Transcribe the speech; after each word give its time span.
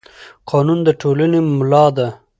قانون 0.49 0.79
د 0.87 0.89
ټولنې 1.01 1.39
ملا 1.57 1.85
ده 1.97 2.07